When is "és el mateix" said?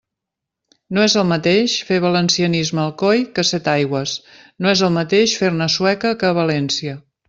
1.09-1.75, 4.75-5.41